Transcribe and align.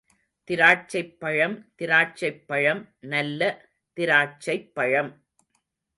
திராட்சைப் 0.47 1.19
பழம் 1.19 1.57
திராட்சைப் 1.77 2.41
பழம்—நல்ல 2.47 3.41
திராட்சைப் 3.97 4.71
பழம். 4.73 5.11